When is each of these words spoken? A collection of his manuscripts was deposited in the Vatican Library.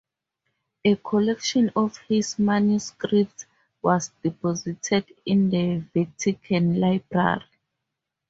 A 0.83 0.95
collection 0.95 1.69
of 1.75 1.95
his 2.09 2.39
manuscripts 2.39 3.45
was 3.83 4.11
deposited 4.23 5.05
in 5.27 5.51
the 5.51 5.83
Vatican 5.93 6.79
Library. 6.81 7.45